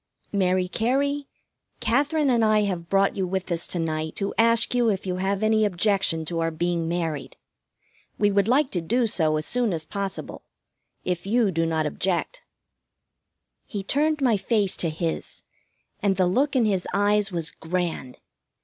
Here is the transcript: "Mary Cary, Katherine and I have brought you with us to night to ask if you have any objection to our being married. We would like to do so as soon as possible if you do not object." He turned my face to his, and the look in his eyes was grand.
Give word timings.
"Mary 0.33 0.67
Cary, 0.67 1.27
Katherine 1.79 2.31
and 2.31 2.43
I 2.43 2.61
have 2.61 2.89
brought 2.89 3.15
you 3.15 3.27
with 3.27 3.51
us 3.51 3.67
to 3.67 3.77
night 3.77 4.15
to 4.15 4.33
ask 4.35 4.73
if 4.73 5.05
you 5.05 5.17
have 5.17 5.43
any 5.43 5.63
objection 5.63 6.25
to 6.25 6.39
our 6.39 6.49
being 6.49 6.87
married. 6.87 7.37
We 8.17 8.31
would 8.31 8.47
like 8.47 8.71
to 8.71 8.81
do 8.81 9.05
so 9.05 9.37
as 9.37 9.45
soon 9.45 9.71
as 9.73 9.85
possible 9.85 10.41
if 11.05 11.27
you 11.27 11.51
do 11.51 11.67
not 11.67 11.85
object." 11.85 12.41
He 13.67 13.83
turned 13.83 14.21
my 14.21 14.37
face 14.37 14.75
to 14.77 14.89
his, 14.89 15.43
and 16.01 16.15
the 16.17 16.25
look 16.25 16.55
in 16.55 16.65
his 16.65 16.87
eyes 16.95 17.31
was 17.31 17.51
grand. 17.51 18.17